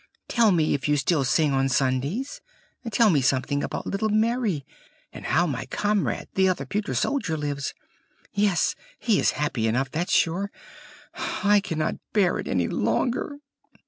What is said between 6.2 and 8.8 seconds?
the other pewter soldier, lives! Yes,